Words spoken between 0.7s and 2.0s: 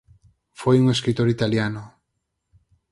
un escritor italiano.